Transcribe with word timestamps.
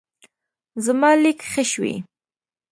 زما 0.85 1.11
لیک 1.21 1.39
ښه 1.51 1.63
شوی. 1.71 1.95